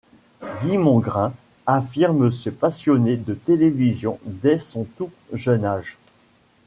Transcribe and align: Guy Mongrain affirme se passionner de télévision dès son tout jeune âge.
Guy 0.63 0.79
Mongrain 0.79 1.31
affirme 1.67 2.31
se 2.31 2.49
passionner 2.49 3.17
de 3.17 3.35
télévision 3.35 4.17
dès 4.25 4.57
son 4.57 4.85
tout 4.97 5.11
jeune 5.31 5.63
âge. 5.63 5.95